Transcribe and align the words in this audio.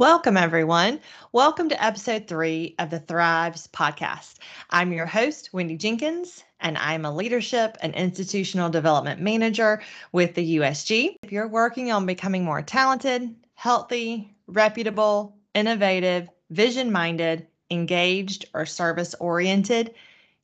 Welcome, 0.00 0.36
everyone. 0.36 1.00
Welcome 1.32 1.68
to 1.70 1.84
episode 1.84 2.28
three 2.28 2.76
of 2.78 2.88
the 2.88 3.00
Thrives 3.00 3.66
podcast. 3.72 4.36
I'm 4.70 4.92
your 4.92 5.06
host, 5.06 5.50
Wendy 5.52 5.76
Jenkins, 5.76 6.44
and 6.60 6.78
I'm 6.78 7.04
a 7.04 7.12
leadership 7.12 7.76
and 7.82 7.92
institutional 7.96 8.70
development 8.70 9.20
manager 9.20 9.82
with 10.12 10.36
the 10.36 10.58
USG. 10.58 11.16
If 11.24 11.32
you're 11.32 11.48
working 11.48 11.90
on 11.90 12.06
becoming 12.06 12.44
more 12.44 12.62
talented, 12.62 13.34
healthy, 13.54 14.32
reputable, 14.46 15.36
innovative, 15.52 16.28
vision 16.50 16.92
minded, 16.92 17.48
engaged, 17.68 18.44
or 18.54 18.66
service 18.66 19.16
oriented, 19.18 19.96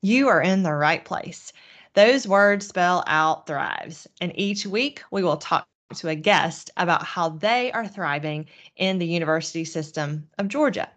you 0.02 0.26
are 0.26 0.42
in 0.42 0.64
the 0.64 0.74
right 0.74 1.04
place. 1.04 1.52
Those 1.92 2.26
words 2.26 2.66
spell 2.66 3.04
out 3.06 3.46
thrives. 3.46 4.08
And 4.20 4.32
each 4.34 4.66
week 4.66 5.04
we 5.12 5.22
will 5.22 5.36
talk 5.36 5.68
to 5.94 6.08
a 6.08 6.14
guest 6.14 6.70
about 6.76 7.04
how 7.04 7.28
they 7.30 7.70
are 7.72 7.86
thriving 7.86 8.46
in 8.76 8.98
the 8.98 9.06
university 9.06 9.64
system 9.64 10.28
of 10.38 10.48
Georgia. 10.48 10.88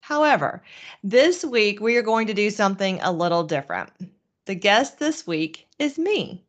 However, 0.00 0.62
this 1.02 1.44
week 1.44 1.80
we 1.80 1.96
are 1.96 2.02
going 2.02 2.28
to 2.28 2.34
do 2.34 2.50
something 2.50 3.00
a 3.02 3.12
little 3.12 3.42
different. 3.42 3.90
The 4.44 4.54
guest 4.54 4.98
this 4.98 5.26
week 5.26 5.66
is 5.78 5.98
me. 5.98 6.44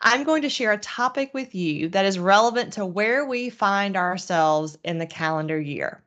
I'm 0.00 0.24
going 0.24 0.42
to 0.42 0.48
share 0.48 0.72
a 0.72 0.78
topic 0.78 1.32
with 1.34 1.54
you 1.54 1.88
that 1.90 2.06
is 2.06 2.18
relevant 2.18 2.72
to 2.74 2.86
where 2.86 3.24
we 3.26 3.50
find 3.50 3.96
ourselves 3.96 4.78
in 4.82 4.98
the 4.98 5.06
calendar 5.06 5.60
year. 5.60 6.02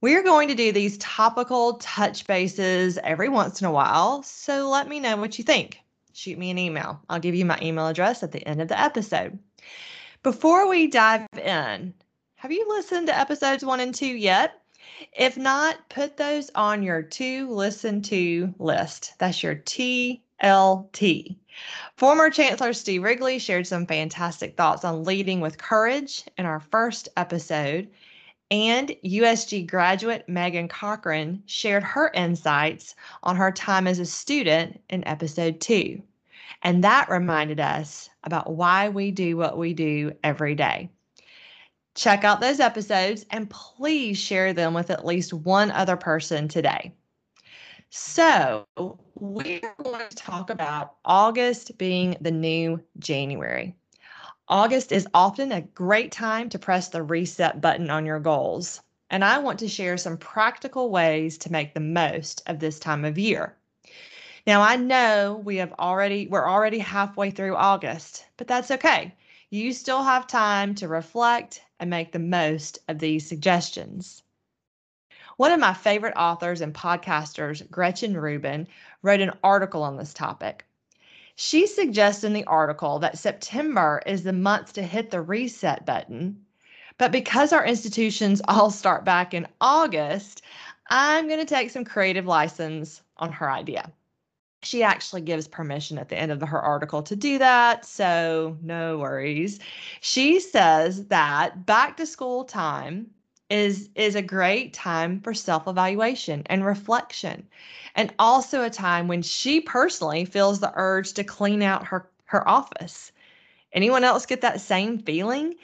We're 0.00 0.22
going 0.22 0.48
to 0.48 0.54
do 0.54 0.72
these 0.72 0.98
topical 0.98 1.74
touch 1.74 2.26
bases 2.26 2.98
every 2.98 3.28
once 3.28 3.60
in 3.60 3.66
a 3.66 3.72
while, 3.72 4.22
so 4.22 4.68
let 4.68 4.88
me 4.88 5.00
know 5.00 5.16
what 5.16 5.38
you 5.38 5.44
think. 5.44 5.78
Shoot 6.12 6.38
me 6.38 6.50
an 6.50 6.58
email. 6.58 7.00
I'll 7.08 7.20
give 7.20 7.34
you 7.34 7.44
my 7.44 7.58
email 7.62 7.86
address 7.86 8.22
at 8.22 8.32
the 8.32 8.46
end 8.46 8.60
of 8.60 8.68
the 8.68 8.80
episode. 8.80 9.38
Before 10.22 10.68
we 10.68 10.86
dive 10.86 11.26
in, 11.36 11.94
have 12.36 12.52
you 12.52 12.64
listened 12.68 13.08
to 13.08 13.18
episodes 13.18 13.64
one 13.64 13.80
and 13.80 13.92
two 13.92 14.06
yet? 14.06 14.62
If 15.12 15.36
not, 15.36 15.88
put 15.88 16.16
those 16.16 16.48
on 16.54 16.84
your 16.84 17.02
to 17.02 17.50
listen 17.50 18.02
to 18.02 18.54
list. 18.60 19.14
That's 19.18 19.42
your 19.42 19.56
TLT. 19.56 21.36
Former 21.96 22.30
Chancellor 22.30 22.72
Steve 22.72 23.02
Wrigley 23.02 23.40
shared 23.40 23.66
some 23.66 23.84
fantastic 23.84 24.56
thoughts 24.56 24.84
on 24.84 25.02
leading 25.02 25.40
with 25.40 25.58
courage 25.58 26.22
in 26.38 26.46
our 26.46 26.60
first 26.60 27.08
episode. 27.16 27.88
And 28.48 28.94
USG 29.04 29.66
graduate 29.66 30.28
Megan 30.28 30.68
Cochran 30.68 31.42
shared 31.46 31.82
her 31.82 32.12
insights 32.14 32.94
on 33.24 33.34
her 33.34 33.50
time 33.50 33.88
as 33.88 33.98
a 33.98 34.06
student 34.06 34.80
in 34.88 35.04
episode 35.04 35.60
two. 35.60 36.00
And 36.62 36.84
that 36.84 37.10
reminded 37.10 37.58
us 37.58 38.08
about 38.24 38.52
why 38.52 38.88
we 38.88 39.10
do 39.10 39.36
what 39.36 39.58
we 39.58 39.74
do 39.74 40.12
every 40.22 40.54
day. 40.54 40.90
Check 41.94 42.24
out 42.24 42.40
those 42.40 42.60
episodes 42.60 43.26
and 43.30 43.50
please 43.50 44.18
share 44.18 44.52
them 44.52 44.72
with 44.72 44.90
at 44.90 45.04
least 45.04 45.32
one 45.32 45.70
other 45.70 45.96
person 45.96 46.48
today. 46.48 46.94
So, 47.90 48.66
we're 49.16 49.60
going 49.82 50.08
to 50.08 50.16
talk 50.16 50.48
about 50.48 50.94
August 51.04 51.76
being 51.76 52.16
the 52.22 52.30
new 52.30 52.82
January. 52.98 53.76
August 54.48 54.92
is 54.92 55.06
often 55.12 55.52
a 55.52 55.60
great 55.60 56.10
time 56.10 56.48
to 56.48 56.58
press 56.58 56.88
the 56.88 57.02
reset 57.02 57.60
button 57.60 57.90
on 57.90 58.06
your 58.06 58.18
goals. 58.18 58.80
And 59.10 59.22
I 59.22 59.38
want 59.38 59.58
to 59.58 59.68
share 59.68 59.98
some 59.98 60.16
practical 60.16 60.90
ways 60.90 61.36
to 61.38 61.52
make 61.52 61.74
the 61.74 61.80
most 61.80 62.42
of 62.46 62.60
this 62.60 62.78
time 62.78 63.04
of 63.04 63.18
year. 63.18 63.56
Now 64.44 64.60
I 64.60 64.74
know 64.74 65.40
we 65.44 65.58
have 65.58 65.72
already 65.78 66.26
we're 66.26 66.50
already 66.50 66.80
halfway 66.80 67.30
through 67.30 67.54
August, 67.54 68.26
but 68.36 68.48
that's 68.48 68.72
okay. 68.72 69.14
You 69.50 69.72
still 69.72 70.02
have 70.02 70.26
time 70.26 70.74
to 70.76 70.88
reflect 70.88 71.62
and 71.78 71.88
make 71.88 72.10
the 72.10 72.18
most 72.18 72.80
of 72.88 72.98
these 72.98 73.24
suggestions. 73.24 74.24
One 75.36 75.52
of 75.52 75.60
my 75.60 75.72
favorite 75.72 76.16
authors 76.16 76.60
and 76.60 76.74
podcasters, 76.74 77.70
Gretchen 77.70 78.16
Rubin, 78.16 78.66
wrote 79.00 79.20
an 79.20 79.30
article 79.44 79.84
on 79.84 79.96
this 79.96 80.12
topic. 80.12 80.64
She 81.36 81.68
suggests 81.68 82.24
in 82.24 82.32
the 82.32 82.44
article 82.46 82.98
that 82.98 83.18
September 83.18 84.02
is 84.06 84.24
the 84.24 84.32
month 84.32 84.72
to 84.72 84.82
hit 84.82 85.12
the 85.12 85.20
reset 85.20 85.86
button. 85.86 86.44
But 86.98 87.12
because 87.12 87.52
our 87.52 87.64
institutions 87.64 88.42
all 88.48 88.72
start 88.72 89.04
back 89.04 89.34
in 89.34 89.46
August, 89.60 90.42
I'm 90.90 91.28
going 91.28 91.38
to 91.38 91.46
take 91.46 91.70
some 91.70 91.84
creative 91.84 92.26
license 92.26 93.02
on 93.18 93.30
her 93.30 93.48
idea 93.48 93.92
she 94.62 94.82
actually 94.82 95.22
gives 95.22 95.48
permission 95.48 95.98
at 95.98 96.08
the 96.08 96.18
end 96.18 96.32
of 96.32 96.40
her 96.40 96.60
article 96.60 97.02
to 97.02 97.16
do 97.16 97.38
that. 97.38 97.84
So, 97.84 98.56
no 98.62 98.98
worries. 98.98 99.58
She 100.00 100.40
says 100.40 101.06
that 101.08 101.66
back 101.66 101.96
to 101.96 102.06
school 102.06 102.44
time 102.44 103.10
is 103.50 103.90
is 103.94 104.14
a 104.14 104.22
great 104.22 104.72
time 104.72 105.20
for 105.20 105.34
self-evaluation 105.34 106.42
and 106.46 106.64
reflection. 106.64 107.46
And 107.94 108.14
also 108.18 108.62
a 108.62 108.70
time 108.70 109.08
when 109.08 109.22
she 109.22 109.60
personally 109.60 110.24
feels 110.24 110.60
the 110.60 110.72
urge 110.74 111.12
to 111.14 111.24
clean 111.24 111.62
out 111.62 111.86
her 111.86 112.08
her 112.24 112.48
office. 112.48 113.12
Anyone 113.72 114.04
else 114.04 114.26
get 114.26 114.40
that 114.40 114.60
same 114.60 114.98
feeling? 114.98 115.54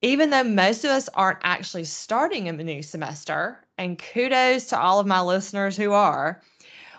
Even 0.00 0.30
though 0.30 0.42
most 0.42 0.84
of 0.84 0.90
us 0.90 1.08
aren't 1.14 1.38
actually 1.42 1.84
starting 1.84 2.48
a 2.48 2.52
new 2.52 2.82
semester, 2.82 3.64
and 3.78 3.98
kudos 3.98 4.66
to 4.66 4.78
all 4.78 4.98
of 4.98 5.06
my 5.06 5.20
listeners 5.20 5.76
who 5.76 5.92
are, 5.92 6.42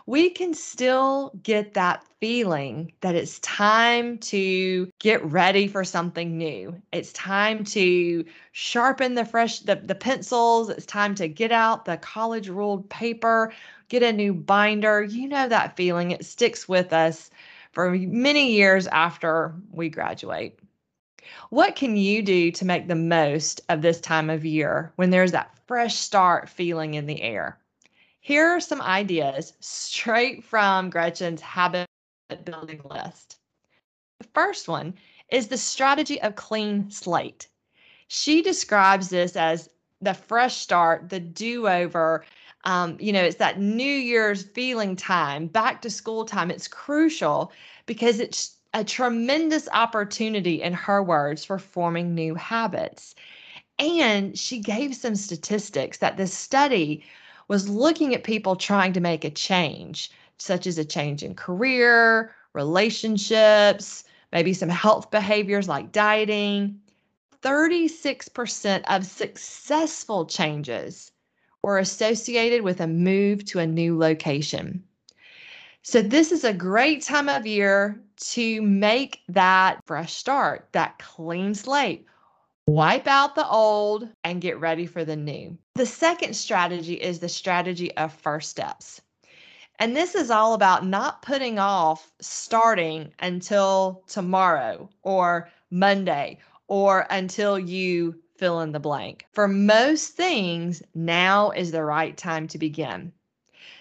we 0.05 0.29
can 0.29 0.53
still 0.53 1.31
get 1.43 1.73
that 1.73 2.03
feeling 2.19 2.91
that 3.01 3.15
it's 3.15 3.39
time 3.39 4.17
to 4.17 4.89
get 4.99 5.23
ready 5.25 5.67
for 5.67 5.83
something 5.83 6.37
new. 6.37 6.81
It's 6.91 7.13
time 7.13 7.63
to 7.65 8.25
sharpen 8.51 9.15
the 9.15 9.25
fresh 9.25 9.59
the, 9.59 9.75
the 9.75 9.95
pencils. 9.95 10.69
It's 10.69 10.85
time 10.85 11.15
to 11.15 11.27
get 11.27 11.51
out 11.51 11.85
the 11.85 11.97
college 11.97 12.49
ruled 12.49 12.89
paper, 12.89 13.53
get 13.87 14.03
a 14.03 14.11
new 14.11 14.33
binder. 14.33 15.03
You 15.03 15.27
know 15.29 15.47
that 15.47 15.77
feeling. 15.77 16.11
It 16.11 16.25
sticks 16.25 16.67
with 16.67 16.91
us 16.91 17.29
for 17.71 17.91
many 17.91 18.51
years 18.51 18.87
after 18.87 19.55
we 19.71 19.89
graduate. 19.89 20.59
What 21.49 21.75
can 21.75 21.95
you 21.95 22.21
do 22.21 22.51
to 22.51 22.65
make 22.65 22.87
the 22.87 22.95
most 22.95 23.61
of 23.69 23.81
this 23.81 24.01
time 24.01 24.29
of 24.29 24.45
year 24.45 24.91
when 24.97 25.09
there's 25.09 25.31
that 25.31 25.57
fresh 25.67 25.95
start 25.95 26.49
feeling 26.49 26.95
in 26.95 27.05
the 27.05 27.21
air? 27.21 27.57
Here 28.23 28.47
are 28.47 28.61
some 28.61 28.81
ideas 28.81 29.51
straight 29.59 30.45
from 30.45 30.89
Gretchen's 30.89 31.41
habit 31.41 31.89
building 32.45 32.79
list. 32.85 33.35
The 34.19 34.27
first 34.33 34.69
one 34.69 34.93
is 35.27 35.49
the 35.49 35.57
strategy 35.57 36.21
of 36.21 36.37
clean 36.37 36.89
slate. 36.89 37.49
She 38.07 38.41
describes 38.41 39.09
this 39.09 39.35
as 39.35 39.69
the 39.99 40.13
fresh 40.13 40.55
start, 40.55 41.09
the 41.09 41.19
do 41.19 41.67
over. 41.67 42.23
Um, 42.63 42.95
you 42.97 43.11
know, 43.11 43.21
it's 43.21 43.35
that 43.35 43.59
New 43.59 43.83
Year's 43.83 44.43
feeling 44.43 44.95
time, 44.95 45.47
back 45.47 45.81
to 45.81 45.89
school 45.89 46.23
time. 46.23 46.49
It's 46.49 46.69
crucial 46.69 47.51
because 47.87 48.21
it's 48.21 48.55
a 48.73 48.85
tremendous 48.85 49.67
opportunity, 49.73 50.61
in 50.61 50.71
her 50.71 51.03
words, 51.03 51.43
for 51.43 51.59
forming 51.59 52.15
new 52.15 52.35
habits. 52.35 53.15
And 53.79 54.39
she 54.39 54.59
gave 54.59 54.95
some 54.95 55.17
statistics 55.17 55.97
that 55.97 56.15
this 56.15 56.33
study 56.33 57.03
was 57.47 57.69
looking 57.69 58.13
at 58.13 58.23
people 58.23 58.55
trying 58.55 58.93
to 58.93 58.99
make 58.99 59.23
a 59.23 59.29
change, 59.29 60.11
such 60.37 60.67
as 60.67 60.77
a 60.77 60.85
change 60.85 61.23
in 61.23 61.35
career, 61.35 62.33
relationships, 62.53 64.03
maybe 64.31 64.53
some 64.53 64.69
health 64.69 65.11
behaviors 65.11 65.67
like 65.67 65.91
dieting. 65.91 66.79
36% 67.41 68.83
of 68.87 69.05
successful 69.05 70.25
changes 70.25 71.11
were 71.61 71.77
associated 71.77 72.61
with 72.61 72.79
a 72.79 72.87
move 72.87 73.43
to 73.45 73.59
a 73.59 73.67
new 73.67 73.97
location. 73.97 74.83
So, 75.81 76.01
this 76.01 76.31
is 76.31 76.45
a 76.45 76.53
great 76.53 77.01
time 77.01 77.27
of 77.27 77.45
year 77.45 78.01
to 78.17 78.61
make 78.61 79.19
that 79.27 79.79
fresh 79.85 80.13
start, 80.13 80.69
that 80.71 80.97
clean 80.99 81.53
slate 81.53 82.05
wipe 82.67 83.07
out 83.07 83.35
the 83.35 83.47
old 83.47 84.07
and 84.23 84.41
get 84.41 84.59
ready 84.59 84.85
for 84.85 85.03
the 85.03 85.15
new. 85.15 85.57
The 85.75 85.85
second 85.85 86.35
strategy 86.35 86.93
is 86.93 87.19
the 87.19 87.29
strategy 87.29 87.95
of 87.97 88.13
first 88.13 88.49
steps. 88.49 89.01
And 89.79 89.95
this 89.95 90.15
is 90.15 90.29
all 90.29 90.53
about 90.53 90.85
not 90.85 91.21
putting 91.23 91.59
off 91.59 92.11
starting 92.21 93.11
until 93.19 94.03
tomorrow 94.07 94.89
or 95.01 95.49
Monday 95.71 96.39
or 96.67 97.07
until 97.09 97.57
you 97.57 98.15
fill 98.37 98.61
in 98.61 98.71
the 98.71 98.79
blank. 98.79 99.25
For 99.33 99.47
most 99.47 100.13
things, 100.13 100.81
now 100.93 101.51
is 101.51 101.71
the 101.71 101.83
right 101.83 102.15
time 102.15 102.47
to 102.49 102.57
begin. 102.57 103.11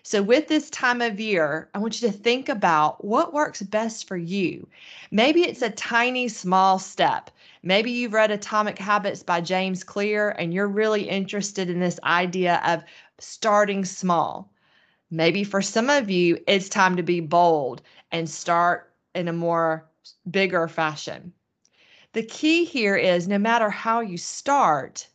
So, 0.05 0.23
with 0.23 0.49
this 0.49 0.71
time 0.71 1.01
of 1.01 1.19
year, 1.19 1.69
I 1.75 1.79
want 1.79 2.01
you 2.01 2.09
to 2.09 2.17
think 2.17 2.49
about 2.49 3.05
what 3.05 3.33
works 3.33 3.63
best 3.63 4.07
for 4.07 4.17
you. 4.17 4.69
Maybe 5.11 5.43
it's 5.43 5.63
a 5.63 5.71
tiny, 5.71 6.29
small 6.29 6.79
step. 6.79 7.31
Maybe 7.63 7.91
you've 7.91 8.13
read 8.13 8.31
Atomic 8.31 8.79
Habits 8.79 9.23
by 9.23 9.41
James 9.41 9.85
Clear 9.85 10.31
and 10.31 10.55
you're 10.55 10.69
really 10.69 11.09
interested 11.09 11.69
in 11.69 11.81
this 11.81 11.99
idea 12.05 12.61
of 12.65 12.85
starting 13.19 13.85
small. 13.85 14.53
Maybe 15.11 15.45
for 15.45 15.61
some 15.61 15.91
of 15.91 16.09
you, 16.09 16.39
it's 16.47 16.69
time 16.69 16.97
to 16.97 17.03
be 17.03 17.21
bold 17.21 17.83
and 18.11 18.31
start 18.31 18.93
in 19.15 19.29
a 19.29 19.33
more 19.33 19.89
bigger 20.31 20.69
fashion. 20.69 21.33
The 22.13 22.23
key 22.23 22.65
here 22.65 22.97
is 22.97 23.27
no 23.27 23.39
matter 23.39 23.71
how 23.71 24.01
you 24.01 24.19
start, 24.19 25.09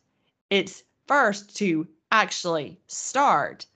it's 0.50 0.82
first 1.06 1.56
to 1.56 1.86
actually 2.10 2.78
start. 2.86 3.66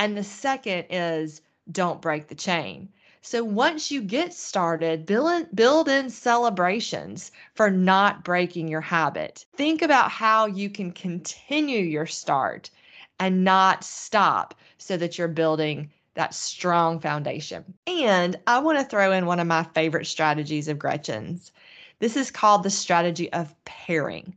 And 0.00 0.16
the 0.16 0.24
second 0.24 0.86
is 0.88 1.42
don't 1.70 2.00
break 2.00 2.28
the 2.28 2.34
chain. 2.34 2.88
So 3.20 3.44
once 3.44 3.90
you 3.90 4.00
get 4.00 4.32
started, 4.32 5.04
build 5.04 5.30
in, 5.30 5.48
build 5.54 5.90
in 5.90 6.08
celebrations 6.08 7.32
for 7.54 7.70
not 7.70 8.24
breaking 8.24 8.68
your 8.68 8.80
habit. 8.80 9.44
Think 9.54 9.82
about 9.82 10.10
how 10.10 10.46
you 10.46 10.70
can 10.70 10.90
continue 10.90 11.80
your 11.80 12.06
start 12.06 12.70
and 13.18 13.44
not 13.44 13.84
stop 13.84 14.54
so 14.78 14.96
that 14.96 15.18
you're 15.18 15.28
building 15.28 15.90
that 16.14 16.32
strong 16.32 16.98
foundation. 16.98 17.62
And 17.86 18.36
I 18.46 18.58
want 18.60 18.78
to 18.78 18.84
throw 18.86 19.12
in 19.12 19.26
one 19.26 19.38
of 19.38 19.46
my 19.46 19.64
favorite 19.74 20.06
strategies 20.06 20.68
of 20.68 20.78
Gretchen's. 20.78 21.52
This 21.98 22.16
is 22.16 22.30
called 22.30 22.62
the 22.62 22.70
strategy 22.70 23.30
of 23.34 23.54
pairing. 23.66 24.34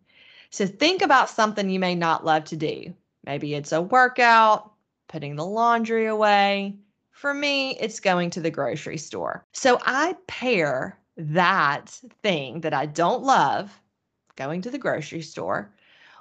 So 0.50 0.68
think 0.68 1.02
about 1.02 1.30
something 1.30 1.70
you 1.70 1.80
may 1.80 1.96
not 1.96 2.26
love 2.26 2.44
to 2.46 2.58
do. 2.58 2.94
Maybe 3.26 3.54
it's 3.54 3.72
a 3.72 3.82
workout, 3.82 4.73
putting 5.14 5.36
the 5.36 5.46
laundry 5.46 6.08
away, 6.08 6.76
for 7.12 7.36
me, 7.36 7.78
it's 7.80 8.00
going 8.00 8.32
to 8.32 8.42
the 8.42 8.50
grocery 8.50 8.98
store. 8.98 9.46
So 9.54 9.78
I 9.86 10.16
pair 10.26 10.98
that 11.18 11.90
thing 12.24 12.62
that 12.62 12.74
I 12.74 12.88
don't 12.88 13.22
love, 13.22 13.80
going 14.36 14.64
to 14.64 14.72
the 14.72 14.80
grocery 14.80 15.22
store, 15.22 15.72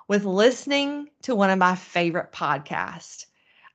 with 0.09 0.27
listening 0.27 1.09
to 1.23 1.35
one 1.35 1.49
of 1.49 1.59
my 1.59 1.75
favorite 1.75 2.33
podcasts. 2.33 3.25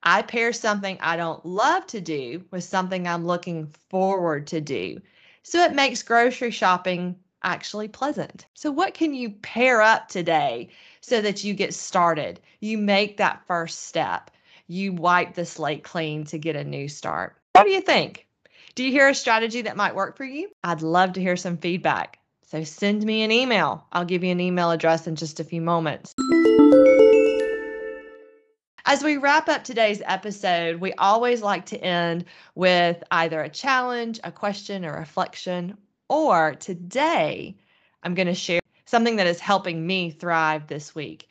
I 0.03 0.21
pair 0.21 0.53
something 0.53 0.99
I 1.01 1.17
don't 1.17 1.43
love 1.43 1.87
to 1.87 1.99
do 1.99 2.45
with 2.51 2.63
something 2.63 3.07
I'm 3.07 3.25
looking 3.25 3.65
forward 3.89 4.45
to 4.47 4.61
do. 4.61 5.01
So 5.41 5.63
it 5.63 5.73
makes 5.73 6.03
grocery 6.03 6.51
shopping 6.51 7.15
actually 7.41 7.87
pleasant. 7.87 8.45
So, 8.53 8.69
what 8.69 8.93
can 8.93 9.15
you 9.15 9.31
pair 9.31 9.81
up 9.81 10.09
today 10.09 10.69
so 11.01 11.21
that 11.21 11.43
you 11.43 11.55
get 11.55 11.73
started? 11.73 12.39
You 12.59 12.77
make 12.77 13.17
that 13.17 13.41
first 13.47 13.87
step 13.87 14.29
you 14.67 14.93
wipe 14.93 15.33
the 15.33 15.45
slate 15.45 15.83
clean 15.83 16.25
to 16.25 16.37
get 16.37 16.55
a 16.55 16.63
new 16.63 16.87
start. 16.87 17.35
What 17.53 17.63
do 17.63 17.71
you 17.71 17.81
think? 17.81 18.27
Do 18.75 18.83
you 18.83 18.91
hear 18.91 19.07
a 19.07 19.15
strategy 19.15 19.63
that 19.63 19.77
might 19.77 19.95
work 19.95 20.17
for 20.17 20.25
you? 20.25 20.49
I'd 20.63 20.81
love 20.81 21.13
to 21.13 21.21
hear 21.21 21.35
some 21.35 21.57
feedback. 21.57 22.19
So 22.47 22.63
send 22.63 23.03
me 23.03 23.23
an 23.23 23.31
email. 23.31 23.85
I'll 23.91 24.05
give 24.05 24.23
you 24.23 24.31
an 24.31 24.39
email 24.39 24.71
address 24.71 25.07
in 25.07 25.15
just 25.15 25.39
a 25.39 25.43
few 25.43 25.61
moments. 25.61 26.13
As 28.85 29.03
we 29.03 29.17
wrap 29.17 29.49
up 29.49 29.63
today's 29.63 30.01
episode, 30.05 30.79
we 30.79 30.93
always 30.93 31.41
like 31.41 31.65
to 31.67 31.83
end 31.83 32.25
with 32.55 33.03
either 33.11 33.41
a 33.41 33.49
challenge, 33.49 34.19
a 34.23 34.31
question, 34.31 34.85
a 34.85 34.93
reflection, 34.93 35.77
or 36.07 36.55
today 36.55 37.57
I'm 38.03 38.13
going 38.13 38.27
to 38.27 38.33
share 38.33 38.61
something 38.85 39.17
that 39.17 39.27
is 39.27 39.41
helping 39.41 39.85
me 39.85 40.11
thrive 40.11 40.67
this 40.67 40.95
week 40.95 41.26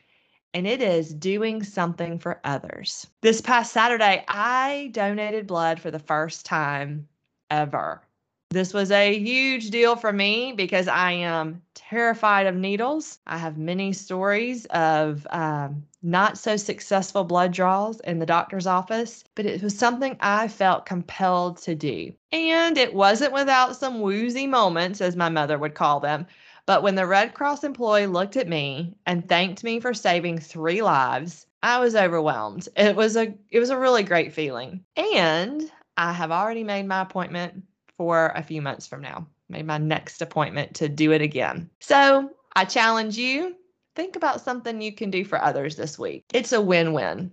and 0.56 0.66
it 0.66 0.80
is 0.80 1.12
doing 1.12 1.62
something 1.62 2.18
for 2.18 2.40
others. 2.42 3.06
This 3.20 3.42
past 3.42 3.74
Saturday, 3.74 4.24
I 4.26 4.88
donated 4.92 5.46
blood 5.46 5.78
for 5.78 5.90
the 5.90 5.98
first 5.98 6.46
time 6.46 7.06
ever. 7.50 8.00
This 8.48 8.72
was 8.72 8.90
a 8.90 9.18
huge 9.18 9.68
deal 9.68 9.96
for 9.96 10.14
me 10.14 10.54
because 10.56 10.88
I 10.88 11.12
am 11.12 11.60
terrified 11.74 12.46
of 12.46 12.54
needles. 12.54 13.18
I 13.26 13.36
have 13.36 13.58
many 13.58 13.92
stories 13.92 14.64
of 14.66 15.26
um, 15.28 15.84
not 16.02 16.38
so 16.38 16.56
successful 16.56 17.24
blood 17.24 17.52
draws 17.52 18.00
in 18.00 18.18
the 18.18 18.24
doctor's 18.24 18.66
office, 18.66 19.24
but 19.34 19.44
it 19.44 19.62
was 19.62 19.76
something 19.76 20.16
I 20.20 20.48
felt 20.48 20.86
compelled 20.86 21.58
to 21.58 21.74
do. 21.74 22.14
And 22.32 22.78
it 22.78 22.94
wasn't 22.94 23.34
without 23.34 23.76
some 23.76 24.00
woozy 24.00 24.46
moments, 24.46 25.02
as 25.02 25.16
my 25.16 25.28
mother 25.28 25.58
would 25.58 25.74
call 25.74 26.00
them, 26.00 26.26
but 26.66 26.82
when 26.82 26.96
the 26.96 27.06
Red 27.06 27.32
Cross 27.32 27.64
employee 27.64 28.06
looked 28.06 28.36
at 28.36 28.48
me 28.48 28.94
and 29.06 29.28
thanked 29.28 29.64
me 29.64 29.80
for 29.80 29.94
saving 29.94 30.38
three 30.38 30.82
lives, 30.82 31.46
I 31.62 31.78
was 31.78 31.96
overwhelmed. 31.96 32.68
It 32.76 32.96
was 32.96 33.16
a 33.16 33.32
it 33.50 33.60
was 33.60 33.70
a 33.70 33.78
really 33.78 34.02
great 34.02 34.32
feeling. 34.32 34.84
And 34.96 35.70
I 35.96 36.12
have 36.12 36.32
already 36.32 36.64
made 36.64 36.86
my 36.86 37.02
appointment 37.02 37.62
for 37.96 38.32
a 38.34 38.42
few 38.42 38.60
months 38.60 38.86
from 38.86 39.00
now. 39.00 39.26
Made 39.48 39.66
my 39.66 39.78
next 39.78 40.20
appointment 40.20 40.74
to 40.74 40.88
do 40.88 41.12
it 41.12 41.22
again. 41.22 41.70
So, 41.80 42.30
I 42.56 42.64
challenge 42.64 43.16
you 43.16 43.54
think 43.94 44.16
about 44.16 44.40
something 44.40 44.82
you 44.82 44.92
can 44.92 45.10
do 45.10 45.24
for 45.24 45.42
others 45.42 45.76
this 45.76 45.98
week. 45.98 46.24
It's 46.34 46.52
a 46.52 46.60
win-win. 46.60 47.32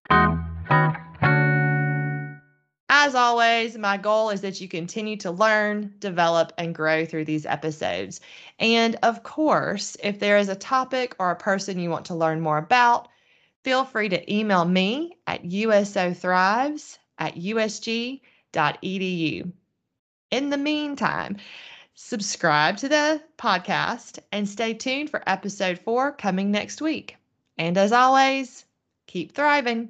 As 3.05 3.15
always, 3.15 3.77
my 3.77 3.97
goal 3.97 4.29
is 4.29 4.39
that 4.39 4.61
you 4.61 4.69
continue 4.69 5.17
to 5.17 5.29
learn, 5.29 5.94
develop, 6.00 6.53
and 6.57 6.73
grow 6.73 7.05
through 7.05 7.25
these 7.25 7.45
episodes. 7.45 8.21
And 8.59 8.95
of 9.03 9.23
course, 9.23 9.97
if 10.01 10.19
there 10.19 10.38
is 10.38 10.47
a 10.47 10.55
topic 10.55 11.13
or 11.19 11.29
a 11.29 11.35
person 11.35 11.79
you 11.79 11.89
want 11.89 12.05
to 12.05 12.15
learn 12.15 12.39
more 12.39 12.57
about, 12.57 13.09
feel 13.65 13.83
free 13.83 14.07
to 14.07 14.33
email 14.33 14.63
me 14.63 15.17
at 15.27 15.44
usothrives 15.44 16.97
at 17.19 17.35
usg.edu. 17.35 18.21
In 20.31 20.49
the 20.49 20.57
meantime, 20.57 21.35
subscribe 21.95 22.77
to 22.77 22.88
the 22.88 23.21
podcast 23.38 24.19
and 24.31 24.47
stay 24.47 24.73
tuned 24.73 25.09
for 25.09 25.21
episode 25.27 25.77
four 25.77 26.13
coming 26.13 26.51
next 26.51 26.81
week. 26.81 27.17
And 27.57 27.77
as 27.77 27.91
always, 27.91 28.63
keep 29.07 29.35
thriving. 29.35 29.89